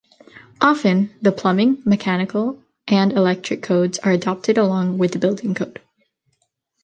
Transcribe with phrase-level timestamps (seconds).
[0.61, 5.79] Often, the plumbing, mechanical, and electric codes are adopted along with the building code.